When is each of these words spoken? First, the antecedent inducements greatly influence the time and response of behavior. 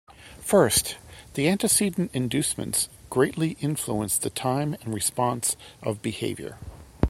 First, 0.39 0.97
the 1.35 1.47
antecedent 1.47 2.09
inducements 2.15 2.89
greatly 3.11 3.55
influence 3.59 4.17
the 4.17 4.31
time 4.31 4.73
and 4.83 4.95
response 4.95 5.55
of 5.83 6.01
behavior. 6.01 6.57